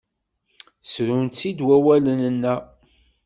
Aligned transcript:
Ssrun-tt-id 0.83 1.59
wawalen-a. 1.67 2.55